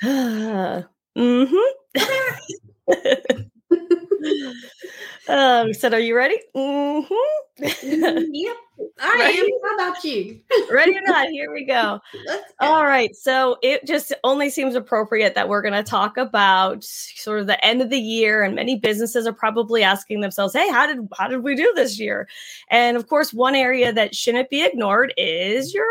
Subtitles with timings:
[1.16, 1.56] mm-hmm.
[5.28, 6.38] um, said, are you ready?
[6.54, 7.14] Mm-hmm.
[7.60, 8.56] Mm, yep,
[9.00, 9.38] I ready?
[9.38, 9.46] am.
[9.64, 10.40] How about you?
[10.70, 11.28] ready or not?
[11.28, 12.00] Here we go.
[12.26, 12.40] go.
[12.60, 13.14] All right.
[13.16, 17.62] So it just only seems appropriate that we're going to talk about sort of the
[17.64, 21.28] end of the year, and many businesses are probably asking themselves, "Hey, how did how
[21.28, 22.28] did we do this year?"
[22.70, 25.88] And of course, one area that shouldn't be ignored is your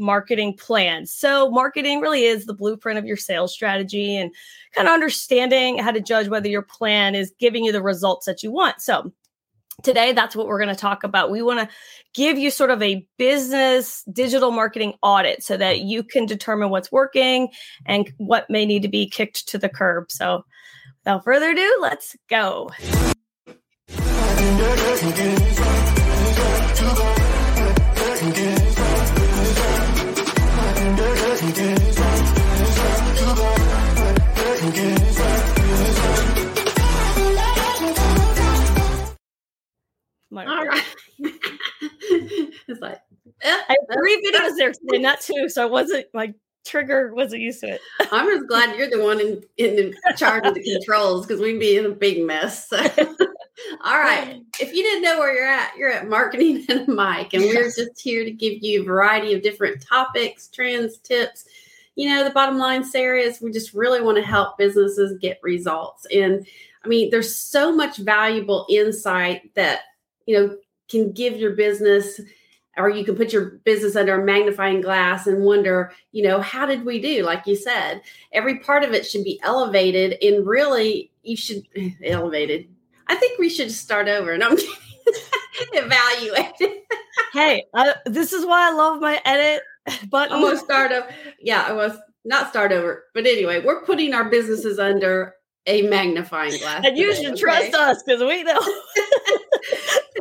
[0.00, 1.06] marketing plan.
[1.06, 4.34] So, marketing really is the blueprint of your sales strategy and
[4.74, 8.42] kind of understanding how to judge whether your plan is giving you the results that
[8.42, 8.80] you want.
[8.80, 9.12] So,
[9.82, 11.30] today that's what we're going to talk about.
[11.30, 11.68] We want to
[12.14, 16.90] give you sort of a business digital marketing audit so that you can determine what's
[16.90, 17.48] working
[17.86, 20.10] and what may need to be kicked to the curb.
[20.10, 20.44] So,
[21.04, 22.70] without further ado, let's go.
[40.30, 40.84] My All right.
[41.18, 43.00] it's like
[43.42, 44.54] eh, I eh, have three videos eh.
[44.56, 47.80] there today, not two, so I wasn't like trigger wasn't used to it.
[48.12, 51.76] I'm just glad you're the one in, in charge of the controls because we'd be
[51.76, 52.68] in a big mess.
[52.68, 52.78] So.
[53.84, 54.40] All right.
[54.60, 58.00] If you didn't know where you're at, you're at Marketing and Mic, and we're just
[58.00, 61.44] here to give you a variety of different topics, trends, tips.
[61.96, 65.40] You know, the bottom line, Sarah, is we just really want to help businesses get
[65.42, 66.06] results.
[66.14, 66.46] And
[66.84, 69.80] I mean, there's so much valuable insight that
[70.26, 70.56] you know,
[70.88, 72.20] can give your business
[72.76, 76.66] or you can put your business under a magnifying glass and wonder, you know, how
[76.66, 77.24] did we do?
[77.24, 81.62] Like you said, every part of it should be elevated and really you should
[82.04, 82.68] elevated.
[83.06, 84.56] I think we should start over and I'm
[85.72, 86.82] evaluate.
[87.32, 89.62] hey, uh, this is why I love my edit
[90.08, 90.34] button.
[90.34, 91.08] I'm gonna start over.
[91.40, 95.34] Yeah, I was not start over, but anyway, we're putting our businesses under
[95.66, 96.84] a magnifying glass.
[96.84, 97.40] And you should okay?
[97.40, 98.60] trust us because we know.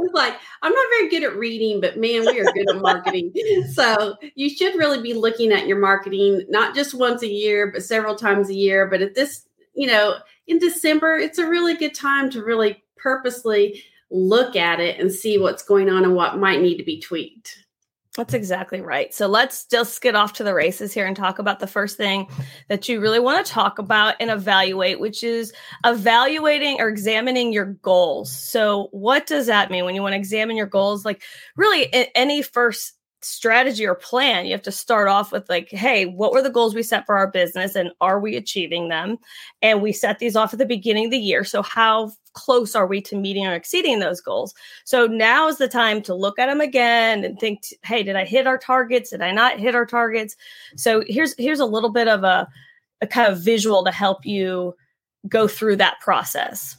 [0.02, 3.34] It's like I'm not very good at reading, but man, we are good at marketing.
[3.74, 7.84] So you should really be looking at your marketing not just once a year, but
[7.84, 8.88] several times a year.
[8.88, 10.16] But at this, you know,
[10.48, 15.38] in December, it's a really good time to really purposely look at it and see
[15.38, 17.66] what's going on and what might need to be tweaked.
[18.18, 19.14] That's exactly right.
[19.14, 22.28] So let's just get off to the races here and talk about the first thing
[22.68, 25.54] that you really want to talk about and evaluate, which is
[25.86, 28.32] evaluating or examining your goals.
[28.32, 31.06] So, what does that mean when you want to examine your goals?
[31.06, 31.22] Like,
[31.56, 36.32] really, any first strategy or plan, you have to start off with like, hey, what
[36.32, 39.18] were the goals we set for our business and are we achieving them?
[39.62, 41.44] And we set these off at the beginning of the year.
[41.44, 44.54] So how close are we to meeting or exceeding those goals?
[44.86, 48.26] So now is the time to look at them again and think, hey, did I
[48.26, 49.10] hit our targets?
[49.10, 50.36] Did I not hit our targets?
[50.76, 52.48] So here's here's a little bit of a,
[53.02, 54.76] a kind of visual to help you
[55.28, 56.79] go through that process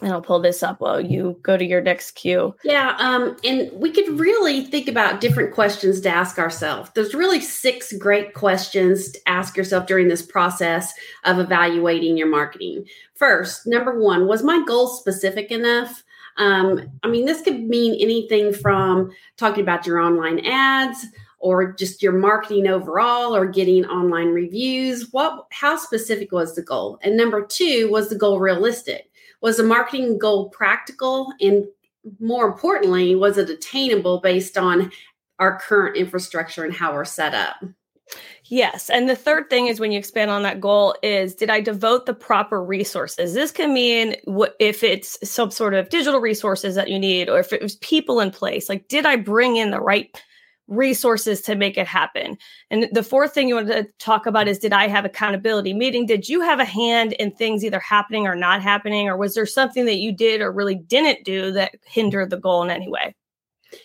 [0.00, 2.54] and I'll pull this up while you go to your next cue.
[2.62, 6.90] Yeah, um, and we could really think about different questions to ask ourselves.
[6.94, 10.92] There's really six great questions to ask yourself during this process
[11.24, 12.84] of evaluating your marketing.
[13.14, 16.04] First, number one, was my goal specific enough?
[16.36, 21.04] Um, I mean, this could mean anything from talking about your online ads
[21.40, 25.08] or just your marketing overall or getting online reviews.
[25.12, 27.00] What how specific was the goal?
[27.02, 29.10] And number two, was the goal realistic?
[29.40, 31.64] Was the marketing goal practical and
[32.20, 34.90] more importantly was it attainable based on
[35.38, 37.56] our current infrastructure and how we're set up
[38.44, 38.88] Yes.
[38.88, 42.06] And the third thing is when you expand on that goal is did I devote
[42.06, 43.34] the proper resources?
[43.34, 47.38] This can mean what if it's some sort of digital resources that you need or
[47.38, 48.68] if it was people in place.
[48.68, 50.10] Like did I bring in the right
[50.68, 52.36] resources to make it happen.
[52.70, 55.74] And the fourth thing you want to talk about is did I have accountability?
[55.74, 59.08] Meaning, did you have a hand in things either happening or not happening?
[59.08, 62.62] Or was there something that you did or really didn't do that hindered the goal
[62.62, 63.14] in any way?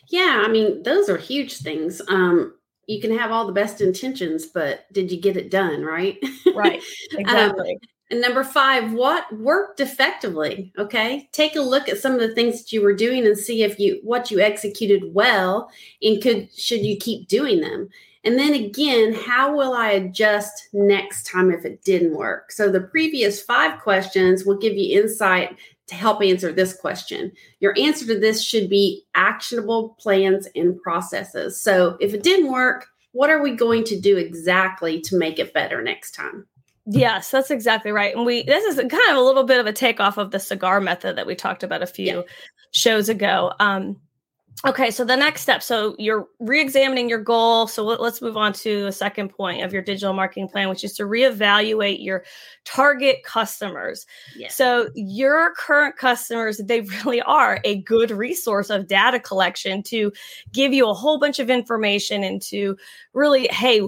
[0.10, 2.02] Yeah, I mean, those are huge things.
[2.08, 2.54] Um,
[2.88, 5.84] you can have all the best intentions, but did you get it done?
[5.84, 6.18] Right.
[6.54, 6.82] Right.
[7.14, 7.72] Um, exactly.
[7.72, 10.72] um, and number five, what worked effectively?
[10.78, 11.28] Okay.
[11.32, 13.80] Take a look at some of the things that you were doing and see if
[13.80, 17.90] you what you executed well and could should you keep doing them.
[18.24, 22.52] And then again, how will I adjust next time if it didn't work?
[22.52, 25.58] So the previous five questions will give you insight
[25.88, 27.32] to help answer this question.
[27.62, 31.60] Your answer to this should be actionable plans and processes.
[31.60, 35.52] So if it didn't work, what are we going to do exactly to make it
[35.52, 36.46] better next time?
[36.86, 38.16] Yes, that's exactly right.
[38.16, 40.82] And we this is kind of a little bit of a takeoff of the cigar
[40.82, 42.22] method that we talked about a few yeah.
[42.72, 43.54] shows ago.
[43.60, 43.98] Um,
[44.66, 45.62] Okay, so the next step.
[45.62, 47.68] So you're re-examining your goal.
[47.68, 50.94] So let's move on to the second point of your digital marketing plan, which is
[50.94, 52.24] to reevaluate your
[52.64, 54.06] target customers.
[54.38, 54.56] Yes.
[54.56, 60.14] So your current customers, they really are a good resource of data collection to
[60.54, 62.78] give you a whole bunch of information and to
[63.14, 63.82] really, hey,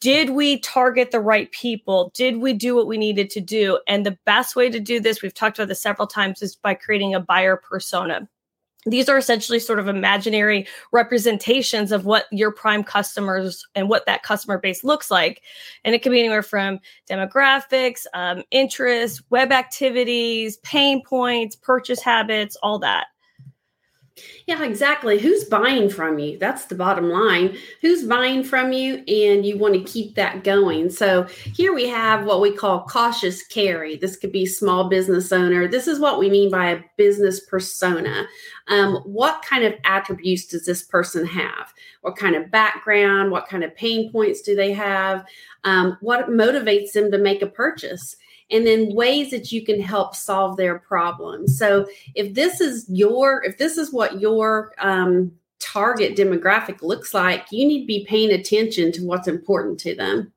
[0.00, 2.12] did we target the right people?
[2.14, 3.80] Did we do what we needed to do?
[3.88, 6.74] And the best way to do this, we've talked about this several times, is by
[6.74, 8.28] creating a buyer persona
[8.86, 14.22] these are essentially sort of imaginary representations of what your prime customers and what that
[14.22, 15.42] customer base looks like.
[15.84, 22.56] And it can be anywhere from demographics, um, interests, web activities, pain points, purchase habits,
[22.62, 23.06] all that.
[24.46, 25.18] Yeah, exactly.
[25.18, 26.38] Who's buying from you?
[26.38, 27.56] That's the bottom line.
[27.80, 28.96] Who's buying from you?
[29.08, 30.90] And you want to keep that going.
[30.90, 31.24] So
[31.54, 33.96] here we have what we call cautious carry.
[33.96, 35.66] This could be small business owner.
[35.66, 38.26] This is what we mean by a business persona.
[38.68, 41.72] Um, what kind of attributes does this person have?
[42.02, 43.30] What kind of background?
[43.30, 45.24] What kind of pain points do they have?
[45.64, 48.16] Um, what motivates them to make a purchase?
[48.52, 51.58] And then ways that you can help solve their problems.
[51.58, 57.46] So if this is your, if this is what your um, target demographic looks like,
[57.50, 60.32] you need to be paying attention to what's important to them.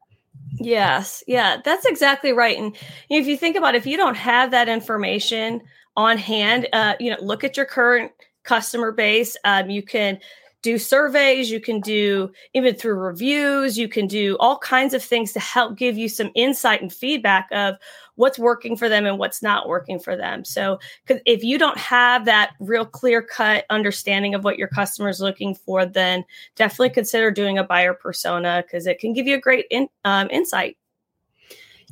[0.58, 2.58] Yes, yeah, that's exactly right.
[2.58, 2.76] And
[3.10, 5.62] if you think about it, if you don't have that information
[5.98, 8.12] on hand, uh, you know, look at your current
[8.44, 9.36] customer base.
[9.44, 10.20] Um, you can
[10.66, 15.32] do surveys, you can do even through reviews, you can do all kinds of things
[15.32, 17.76] to help give you some insight and feedback of
[18.16, 20.44] what's working for them and what's not working for them.
[20.44, 25.08] So, cause if you don't have that real clear cut understanding of what your customer
[25.08, 26.26] is looking for, then
[26.56, 30.28] definitely consider doing a buyer persona because it can give you a great in, um,
[30.32, 30.78] insight.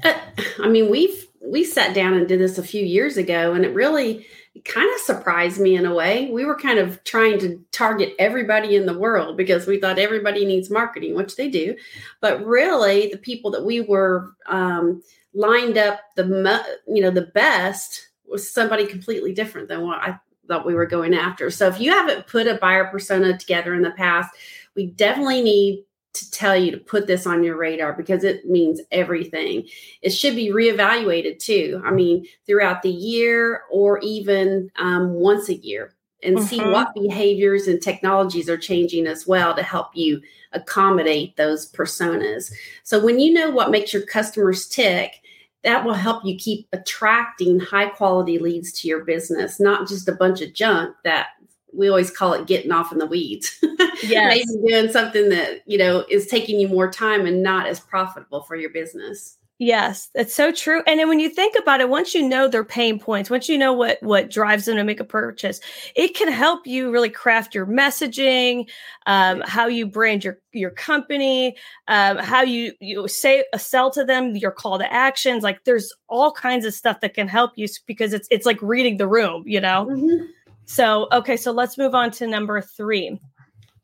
[0.04, 0.18] Uh,
[0.60, 3.74] I mean, we've we sat down and did this a few years ago, and it
[3.76, 4.26] really
[4.62, 6.30] kind of surprised me in a way.
[6.32, 10.46] We were kind of trying to target everybody in the world because we thought everybody
[10.46, 11.76] needs marketing, which they do.
[12.22, 15.02] But really, the people that we were um,
[15.34, 20.66] lined up the you know the best was somebody completely different than what I thought
[20.66, 21.50] we were going after.
[21.50, 24.36] So if you haven't put a buyer persona together in the past,
[24.76, 28.80] we definitely need to tell you to put this on your radar because it means
[28.92, 29.68] everything.
[30.02, 31.82] It should be reevaluated too.
[31.84, 36.46] I mean, throughout the year or even um, once a year and mm-hmm.
[36.46, 40.22] see what behaviors and technologies are changing as well to help you
[40.54, 42.54] accommodate those personas.
[42.84, 45.22] So when you know what makes your customers tick,
[45.64, 50.14] that will help you keep attracting high quality leads to your business, not just a
[50.14, 51.30] bunch of junk that
[51.76, 53.60] we always call it getting off in the weeds.
[54.02, 54.46] Yes.
[54.50, 58.42] Maybe doing something that, you know, is taking you more time and not as profitable
[58.42, 59.38] for your business.
[59.60, 60.82] Yes, that's so true.
[60.88, 63.58] And then when you think about it, once you know their pain points, once you
[63.58, 65.62] know what what drives them to make a purchase,
[65.96, 68.68] it can help you really craft your messaging,
[69.06, 71.56] um, how you brand your your company,
[71.88, 75.44] um, how you you say uh, sell to them, your call to actions.
[75.44, 78.98] Like there's all kinds of stuff that can help you because it's it's like reading
[78.98, 79.88] the room, you know.
[79.90, 80.26] Mm-hmm.
[80.66, 83.20] So, okay, so let's move on to number three,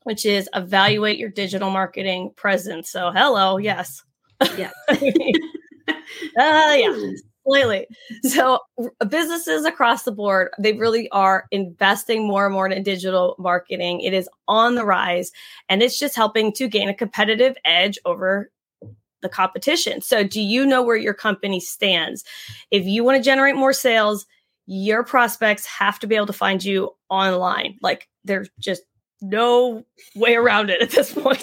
[0.04, 2.90] which is evaluate your digital marketing presence.
[2.90, 4.02] So, hello, yes.
[4.56, 4.70] Yeah.
[4.88, 4.94] uh,
[6.36, 7.10] yeah,
[7.44, 7.86] completely.
[8.22, 8.60] So,
[9.08, 14.00] businesses across the board, they really are investing more and more in digital marketing.
[14.00, 15.30] It is on the rise,
[15.68, 18.50] and it's just helping to gain a competitive edge over
[19.22, 20.00] the competition.
[20.00, 22.24] So, do you know where your company stands?
[22.70, 24.26] If you want to generate more sales,
[24.72, 27.76] your prospects have to be able to find you online.
[27.82, 28.82] Like there's just
[29.20, 29.84] no
[30.14, 31.42] way around it at this point.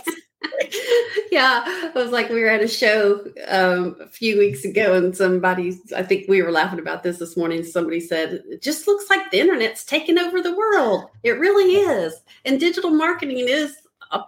[1.31, 5.15] yeah, it was like we were at a show um, a few weeks ago, and
[5.15, 7.65] somebody, I think we were laughing about this this morning.
[7.65, 11.07] Somebody said, It just looks like the internet's taking over the world.
[11.23, 12.13] It really is.
[12.45, 13.75] And digital marketing is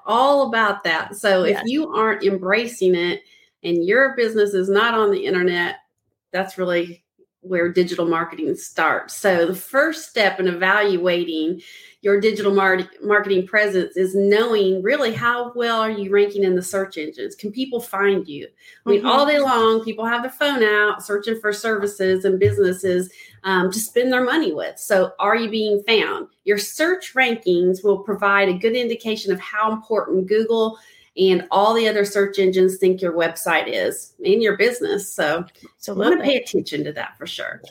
[0.05, 1.15] all about that.
[1.15, 1.61] So yes.
[1.61, 3.21] if you aren't embracing it
[3.63, 5.77] and your business is not on the internet,
[6.33, 7.05] that's really
[7.41, 9.15] where digital marketing starts.
[9.15, 11.61] So the first step in evaluating
[12.01, 16.61] your digital mar- marketing presence is knowing really how well are you ranking in the
[16.61, 17.35] search engines.
[17.35, 18.47] Can people find you?
[18.85, 19.07] I mean, mm-hmm.
[19.07, 23.11] all day long, people have their phone out searching for services and businesses
[23.43, 24.79] um, to spend their money with.
[24.79, 26.27] So, are you being found?
[26.45, 30.77] Your search rankings will provide a good indication of how important Google
[31.17, 35.11] and all the other search engines think your website is in your business.
[35.11, 35.45] So,
[35.77, 37.61] so you want to pay attention to that for sure.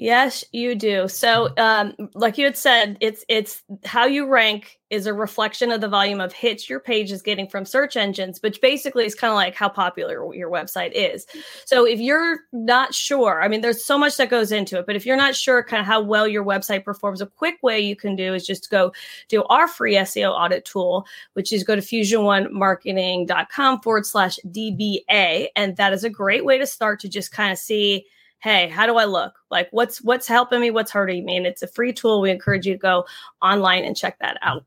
[0.00, 1.08] Yes, you do.
[1.08, 5.82] So, um, like you had said, it's it's how you rank is a reflection of
[5.82, 9.30] the volume of hits your page is getting from search engines, which basically is kind
[9.30, 11.26] of like how popular your website is.
[11.66, 14.96] So, if you're not sure, I mean, there's so much that goes into it, but
[14.96, 17.94] if you're not sure kind of how well your website performs, a quick way you
[17.94, 18.94] can do is just go
[19.28, 21.04] do our free SEO audit tool,
[21.34, 25.48] which is go to fusion1marketing.com forward slash DBA.
[25.56, 28.06] And that is a great way to start to just kind of see
[28.40, 29.34] hey how do i look?
[29.50, 30.70] Like what's what's helping me?
[30.70, 31.36] What's hurting me?
[31.36, 32.20] And it's a free tool.
[32.20, 33.06] We encourage you to go
[33.42, 34.64] online and check that out.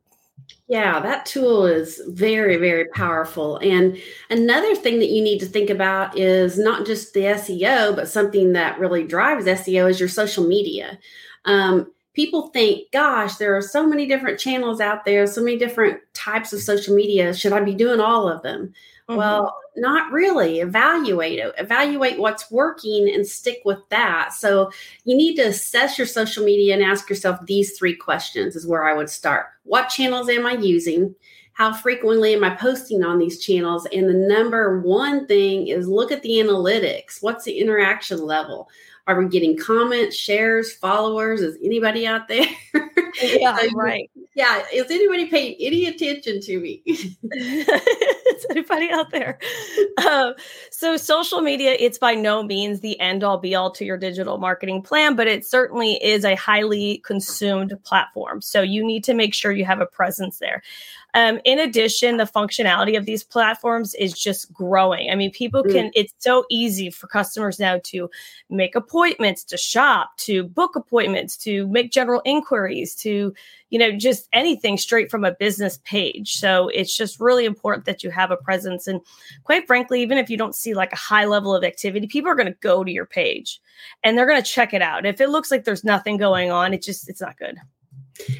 [0.67, 3.57] Yeah, that tool is very, very powerful.
[3.57, 3.97] And
[4.29, 8.53] another thing that you need to think about is not just the SEO, but something
[8.53, 10.97] that really drives SEO is your social media.
[11.45, 15.99] Um, people think, gosh, there are so many different channels out there, so many different
[16.13, 17.33] types of social media.
[17.33, 18.73] Should I be doing all of them?
[19.09, 19.17] Mm-hmm.
[19.17, 20.59] Well, not really.
[20.59, 21.53] Evaluate it.
[21.57, 24.33] Evaluate what's working and stick with that.
[24.33, 24.71] So
[25.03, 28.85] you need to assess your social media and ask yourself these three questions is where
[28.85, 29.47] I would start.
[29.63, 31.15] What channels am I using?
[31.53, 33.87] How frequently am I posting on these channels?
[33.93, 37.21] And the number one thing is look at the analytics.
[37.21, 38.69] What's the interaction level?
[39.05, 41.41] Are we getting comments, shares, followers?
[41.41, 42.45] Is anybody out there?
[43.21, 44.09] Yeah, so, right.
[44.33, 44.63] Yeah.
[44.71, 46.81] Is anybody paying any attention to me?
[48.43, 49.37] is anybody out there?
[50.09, 50.33] Um,
[50.71, 54.37] so, social media, it's by no means the end all be all to your digital
[54.37, 58.41] marketing plan, but it certainly is a highly consumed platform.
[58.41, 60.61] So, you need to make sure you have a presence there.
[61.15, 65.11] Um, in addition, the functionality of these platforms is just growing.
[65.11, 65.71] I mean, people mm.
[65.71, 68.09] can, it's so easy for customers now to
[68.49, 73.33] make appointments, to shop, to book appointments, to make general inquiries, to,
[73.73, 76.35] you know, just anything straight from a business page.
[76.35, 78.85] So it's just really important that you have a presence.
[78.85, 79.01] And
[79.45, 82.35] quite frankly, even if you don't see like a high level of activity, people are
[82.35, 83.59] going to go to your page
[84.03, 85.07] and they're going to check it out.
[85.07, 87.57] If it looks like there's nothing going on, it just, it's not good.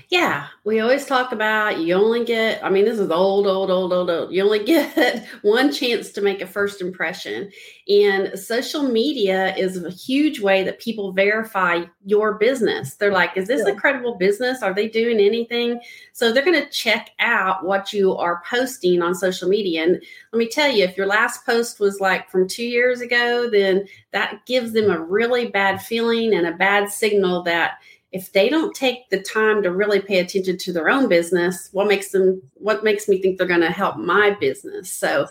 [0.10, 3.92] Yeah, we always talk about you only get, I mean, this is old, old, old,
[3.92, 4.32] old, old.
[4.32, 7.51] You only get one chance to make a first impression.
[7.88, 12.96] And social media is a huge way that people verify your business.
[12.96, 14.62] They're like, is this a credible business?
[14.62, 15.82] Are they doing anything?
[16.13, 19.84] So they're going to check out what you are posting on social media.
[19.84, 23.50] And let me tell you, if your last post was like from two years ago,
[23.50, 27.80] then that gives them a really bad feeling and a bad signal that
[28.13, 31.88] if they don't take the time to really pay attention to their own business what
[31.88, 34.91] makes them what makes me think they're going to help my business?
[34.91, 35.27] So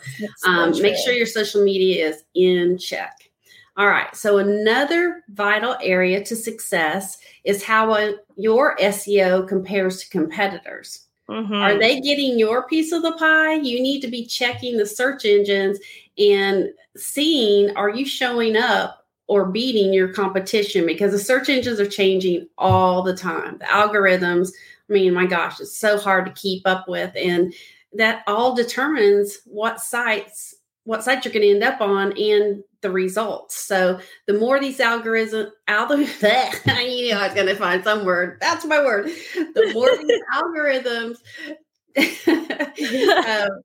[0.47, 3.31] um, make sure your social media is in check.
[3.77, 10.11] All right so another vital area to success is how a, your seo compares to
[10.11, 11.07] competitors.
[11.31, 11.55] Mm-hmm.
[11.55, 13.55] are they getting your piece of the pie?
[13.55, 15.79] You need to be checking the search engines
[16.19, 21.89] and seeing are you showing up or beating your competition because the search engines are
[21.89, 23.59] changing all the time.
[23.59, 24.51] The algorithms,
[24.91, 27.13] I mean, my gosh, it's so hard to keep up with.
[27.17, 27.55] And
[27.95, 32.91] that all determines what sites what sites you're going to end up on and the
[32.91, 33.57] results.
[33.57, 38.39] So the more these algorithms, algorithms I knew I was going to find some word.
[38.41, 39.07] That's my word.
[39.35, 41.19] The more these algorithms
[43.49, 43.63] um,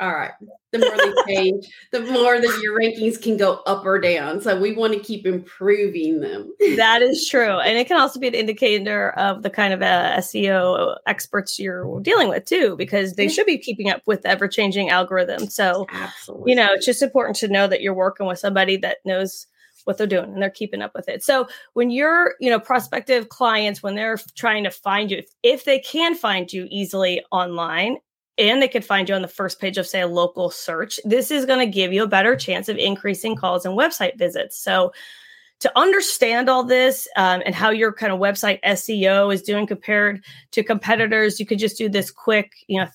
[0.00, 0.32] all right.
[0.72, 4.40] The more they change, the more that your rankings can go up or down.
[4.40, 6.54] So we want to keep improving them.
[6.76, 7.58] That is true.
[7.58, 12.00] And it can also be an indicator of the kind of uh, SEO experts you're
[12.00, 15.52] dealing with too, because they should be keeping up with ever changing algorithms.
[15.52, 16.52] So, Absolutely.
[16.52, 19.46] you know, it's just important to know that you're working with somebody that knows
[19.84, 21.22] what they're doing and they're keeping up with it.
[21.22, 25.64] So when you're, you know, prospective clients, when they're trying to find you, if, if
[25.64, 27.98] they can find you easily online
[28.40, 31.30] and they could find you on the first page of say a local search this
[31.30, 34.58] is going to give you a better chance of increasing calls and website visits.
[34.58, 34.92] So
[35.60, 40.24] to understand all this um, and how your kind of website seo is doing compared
[40.52, 42.88] to competitors you could just do this quick you know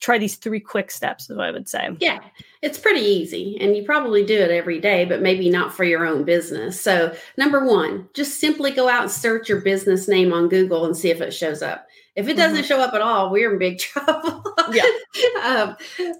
[0.00, 1.88] try these three quick steps is what i would say.
[2.00, 2.20] Yeah
[2.60, 6.06] it's pretty easy and you probably do it every day but maybe not for your
[6.06, 6.78] own business.
[6.80, 10.96] So number one just simply go out and search your business name on google and
[10.96, 12.66] see if it shows up if it doesn't mm-hmm.
[12.66, 14.42] show up at all, we're in big trouble.
[14.72, 14.84] yeah.
[15.44, 15.76] um,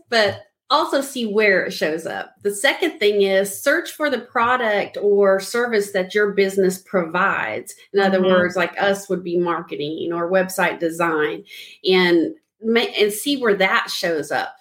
[0.09, 2.35] but also see where it shows up.
[2.43, 7.75] The second thing is search for the product or service that your business provides.
[7.93, 8.29] In other mm-hmm.
[8.29, 11.45] words, like us would be marketing or website design
[11.85, 12.35] and
[12.65, 14.55] and see where that shows up.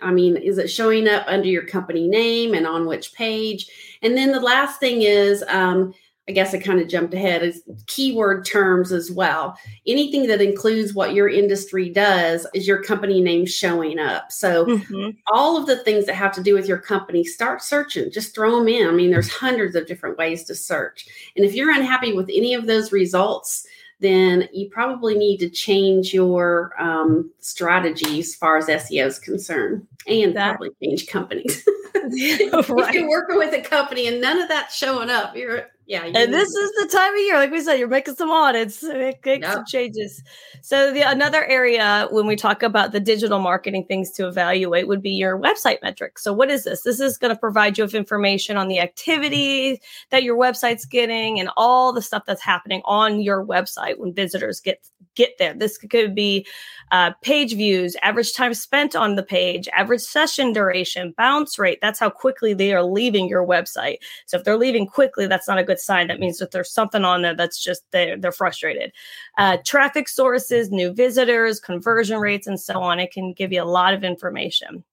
[0.00, 3.68] I mean, is it showing up under your company name and on which page?
[4.02, 5.94] And then the last thing is um,
[6.26, 9.58] I guess I kind of jumped ahead is keyword terms as well.
[9.86, 14.32] Anything that includes what your industry does is your company name showing up.
[14.32, 15.10] So mm-hmm.
[15.30, 18.10] all of the things that have to do with your company, start searching.
[18.10, 18.88] Just throw them in.
[18.88, 21.06] I mean, there's hundreds of different ways to search.
[21.36, 23.66] And if you're unhappy with any of those results,
[24.00, 29.86] then you probably need to change your um, strategy as far as SEO is concerned
[30.06, 31.62] and that, probably change companies.
[31.94, 32.02] right.
[32.12, 36.04] if you're working with a company and none of that's showing up, you're yeah.
[36.04, 38.82] and this is the time of year, like we said, you're making some audits,
[39.24, 40.22] make, some changes.
[40.62, 45.02] So the another area when we talk about the digital marketing things to evaluate would
[45.02, 46.22] be your website metrics.
[46.22, 46.82] So what is this?
[46.82, 51.38] This is going to provide you with information on the activity that your website's getting
[51.38, 54.80] and all the stuff that's happening on your website when visitors get
[55.14, 55.54] get there.
[55.54, 56.46] This could be
[56.92, 61.78] uh, page views, average time spent on the page, average session duration, bounce rate.
[61.80, 63.98] That's how quickly they are leaving your website.
[64.26, 66.08] So if they're leaving quickly, that's not a good sign.
[66.08, 68.92] That means that there's something on there that's just they're, they're frustrated.
[69.38, 73.00] Uh, traffic sources, new visitors, conversion rates, and so on.
[73.00, 74.84] It can give you a lot of information.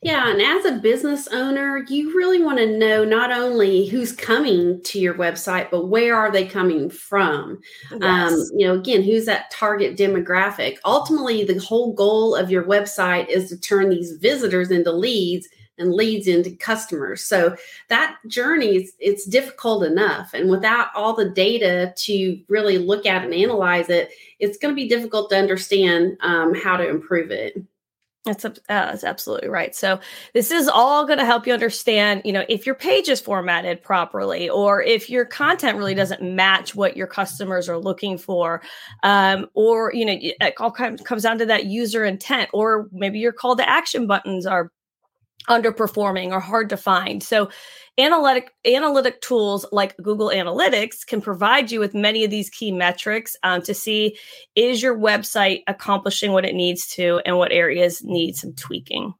[0.00, 4.80] Yeah, and as a business owner, you really want to know not only who's coming
[4.82, 7.58] to your website, but where are they coming from?
[7.90, 8.32] Um, yes.
[8.32, 10.76] Um, you know, again, who's that target demographic?
[10.84, 15.48] Ultimately, the whole goal of your website is to turn these visitors into leads
[15.78, 17.24] and leads into customers.
[17.24, 17.56] So
[17.88, 23.24] that journey is it's difficult enough, and without all the data to really look at
[23.24, 27.60] and analyze it, it's going to be difficult to understand um, how to improve it.
[28.28, 29.74] That's, uh, that's absolutely right.
[29.74, 30.00] So
[30.34, 33.82] this is all going to help you understand, you know, if your page is formatted
[33.82, 38.62] properly, or if your content really doesn't match what your customers are looking for,
[39.02, 43.32] um, or you know, it all comes down to that user intent, or maybe your
[43.32, 44.70] call to action buttons are
[45.48, 47.22] underperforming or hard to find.
[47.22, 47.50] So
[47.98, 53.36] analytic analytic tools like Google Analytics can provide you with many of these key metrics
[53.42, 54.16] um, to see
[54.54, 59.14] is your website accomplishing what it needs to and what areas need some tweaking.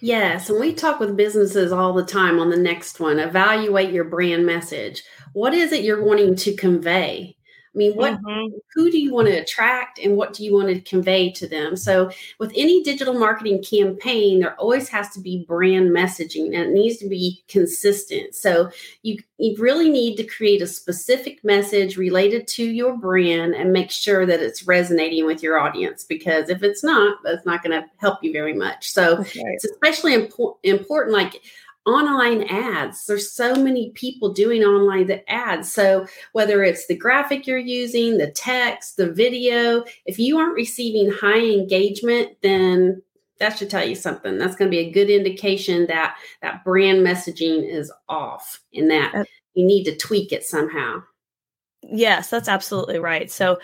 [0.00, 3.18] Yes, and we talk with businesses all the time on the next one.
[3.18, 5.02] Evaluate your brand message.
[5.32, 7.36] What is it you're wanting to convey?
[7.78, 8.56] I mean, what mm-hmm.
[8.74, 11.76] who do you want to attract and what do you want to convey to them?
[11.76, 16.70] So, with any digital marketing campaign, there always has to be brand messaging and it
[16.70, 18.34] needs to be consistent.
[18.34, 18.70] So,
[19.02, 23.92] you you really need to create a specific message related to your brand and make
[23.92, 27.86] sure that it's resonating with your audience because if it's not, that's not going to
[27.98, 28.90] help you very much.
[28.90, 29.40] So, okay.
[29.44, 31.40] it's especially impo- important like
[31.88, 33.06] online ads.
[33.06, 35.72] There's so many people doing online the ads.
[35.72, 41.10] So whether it's the graphic you're using, the text, the video, if you aren't receiving
[41.10, 43.02] high engagement, then
[43.40, 44.36] that should tell you something.
[44.36, 49.26] That's going to be a good indication that that brand messaging is off and that
[49.54, 51.02] you need to tweak it somehow.
[51.82, 53.30] Yes, that's absolutely right.
[53.30, 53.58] So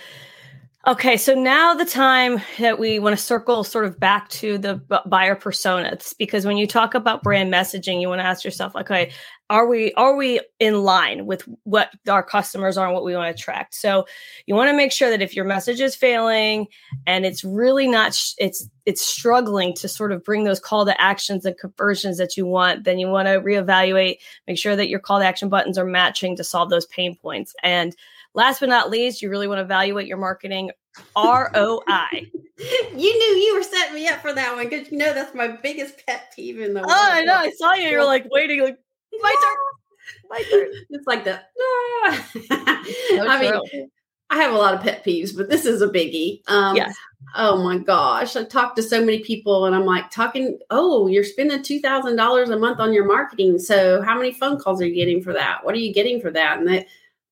[0.86, 4.74] Okay, so now the time that we want to circle sort of back to the
[5.06, 9.10] buyer personas because when you talk about brand messaging, you want to ask yourself, okay,
[9.48, 13.34] are we are we in line with what our customers are and what we want
[13.34, 13.74] to attract?
[13.74, 14.04] So
[14.44, 16.66] you want to make sure that if your message is failing
[17.06, 21.46] and it's really not it's it's struggling to sort of bring those call to actions
[21.46, 24.16] and conversions that you want, then you want to reevaluate,
[24.46, 27.54] make sure that your call to action buttons are matching to solve those pain points
[27.62, 27.96] and
[28.34, 30.70] Last but not least, you really want to evaluate your marketing
[31.16, 31.82] ROI.
[32.58, 35.48] you knew you were setting me up for that one because you know that's my
[35.48, 36.92] biggest pet peeve in the world.
[36.92, 37.34] Oh, I know.
[37.34, 37.88] I saw you.
[37.88, 38.78] You're like waiting, like
[39.20, 40.28] my turn.
[40.30, 40.68] My turn.
[40.90, 41.40] It's like the.
[42.50, 43.90] I mean,
[44.30, 46.40] I have a lot of pet peeves, but this is a biggie.
[46.48, 46.94] Um, yes.
[47.36, 48.36] Oh my gosh.
[48.36, 52.58] I talked to so many people and I'm like, talking, oh, you're spending $2,000 a
[52.58, 53.58] month on your marketing.
[53.58, 55.64] So how many phone calls are you getting for that?
[55.64, 56.58] What are you getting for that?
[56.58, 56.86] And they,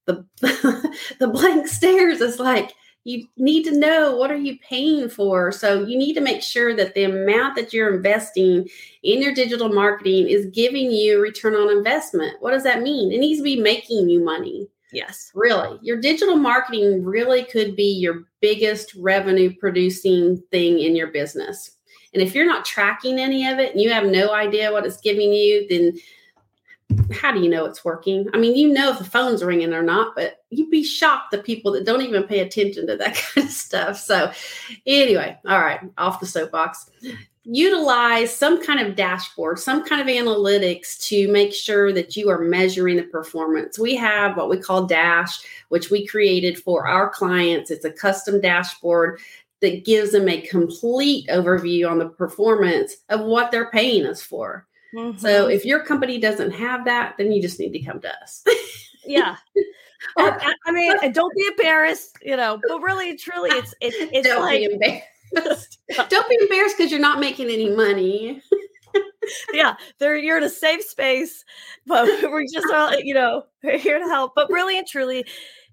[0.06, 0.26] the
[1.18, 2.20] the blank stares.
[2.20, 2.72] Is like
[3.04, 5.50] you need to know what are you paying for?
[5.50, 8.68] So you need to make sure that the amount that you're investing
[9.02, 12.36] in your digital marketing is giving you return on investment.
[12.40, 13.12] What does that mean?
[13.12, 14.68] It needs to be making you money.
[14.92, 15.30] Yes.
[15.34, 15.78] Really.
[15.82, 21.72] Your digital marketing really could be your biggest revenue producing thing in your business.
[22.12, 25.00] And if you're not tracking any of it and you have no idea what it's
[25.00, 25.98] giving you then
[27.12, 28.28] how do you know it's working?
[28.32, 31.38] I mean, you know if the phone's ringing or not, but you'd be shocked the
[31.38, 33.98] people that don't even pay attention to that kind of stuff.
[33.98, 34.32] So,
[34.86, 36.90] anyway, all right, off the soapbox.
[37.44, 42.38] Utilize some kind of dashboard, some kind of analytics to make sure that you are
[42.38, 43.78] measuring the performance.
[43.78, 47.72] We have what we call Dash, which we created for our clients.
[47.72, 49.18] It's a custom dashboard
[49.60, 54.66] that gives them a complete overview on the performance of what they're paying us for.
[54.94, 55.18] Mm-hmm.
[55.18, 58.44] So if your company doesn't have that, then you just need to come to us.
[59.04, 59.36] Yeah.
[60.16, 64.42] I, I, mean, don't be embarrassed, you know, but really, truly, it's it's it's don't
[64.42, 65.78] like, be embarrassed.
[66.08, 68.42] don't be embarrassed because you're not making any money.
[69.52, 71.44] yeah, they're you're in a safe space,
[71.86, 74.32] but we're just all you know we're here to help.
[74.34, 75.24] But really and truly,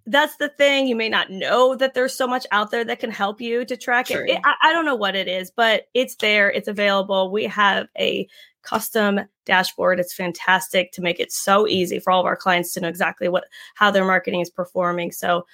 [0.06, 0.88] that's the thing.
[0.88, 3.76] You may not know that there's so much out there that can help you to
[3.76, 4.30] track it.
[4.30, 6.52] it I, I don't know what it is, but it's there.
[6.52, 7.32] It's available.
[7.32, 8.28] We have a
[8.64, 10.00] custom dashboard.
[10.00, 13.30] It's fantastic to make it so easy for all of our clients to know exactly
[13.30, 13.46] what
[13.76, 15.12] how their marketing is performing.
[15.12, 15.46] So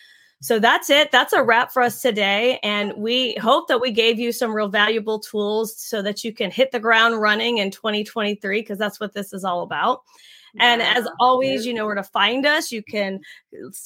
[0.42, 1.12] so that's it.
[1.12, 2.60] That's a wrap for us today.
[2.62, 6.52] And we hope that we gave you some real valuable tools so that you can
[6.52, 10.02] hit the ground running in 2023, because that's what this is all about.
[10.60, 12.72] And as always, you know where to find us.
[12.72, 13.20] You can,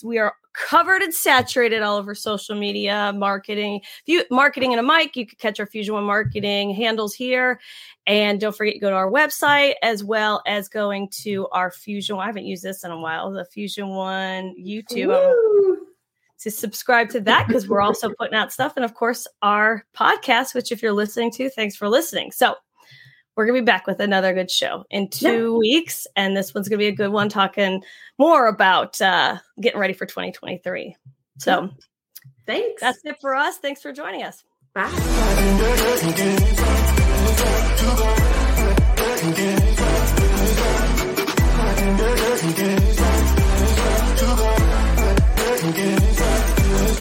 [0.04, 5.16] we are covered and saturated all over social media, marketing, you, marketing and a mic.
[5.16, 7.60] You could catch our Fusion One marketing handles here.
[8.06, 12.18] And don't forget to go to our website as well as going to our Fusion.
[12.18, 15.16] I haven't used this in a while, the Fusion One YouTube.
[15.16, 15.86] Um,
[16.40, 18.74] to subscribe to that because we're also putting out stuff.
[18.78, 22.32] And of course, our podcast, which if you're listening to, thanks for listening.
[22.32, 22.56] So
[23.40, 25.58] we're going to be back with another good show in two yeah.
[25.60, 26.06] weeks.
[26.18, 27.82] And this one's going to be a good one, talking
[28.18, 30.98] more about uh, getting ready for 2023.
[31.38, 31.70] So
[32.46, 32.82] thanks.
[32.82, 33.56] That's it for us.
[33.56, 34.44] Thanks for joining us.
[34.74, 34.92] Bye.
[45.72, 46.19] Bye.